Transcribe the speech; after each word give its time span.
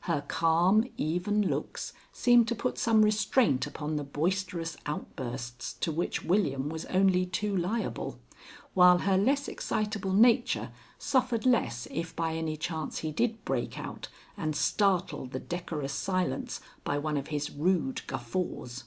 Her 0.00 0.22
calm, 0.28 0.84
even 0.98 1.48
looks 1.48 1.94
seemed 2.12 2.46
to 2.48 2.54
put 2.54 2.76
some 2.76 3.02
restraint 3.06 3.66
upon 3.66 3.96
the 3.96 4.04
boisterous 4.04 4.76
outbursts 4.84 5.72
to 5.80 5.90
which 5.90 6.22
William 6.22 6.68
was 6.68 6.84
only 6.84 7.24
too 7.24 7.56
liable, 7.56 8.18
while 8.74 8.98
her 8.98 9.16
less 9.16 9.48
excitable 9.48 10.12
nature 10.12 10.72
suffered 10.98 11.46
less 11.46 11.88
if 11.90 12.14
by 12.14 12.34
any 12.34 12.58
chance 12.58 12.98
he 12.98 13.10
did 13.12 13.42
break 13.46 13.78
out 13.78 14.08
and 14.36 14.54
startle 14.54 15.24
the 15.24 15.40
decorous 15.40 15.94
silence 15.94 16.60
by 16.84 16.98
one 16.98 17.16
of 17.16 17.28
his 17.28 17.50
rude 17.50 18.02
guffaws. 18.06 18.84